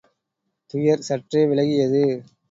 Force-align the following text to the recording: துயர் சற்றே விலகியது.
துயர் 0.69 0.99
சற்றே 0.99 1.41
விலகியது. 1.45 2.03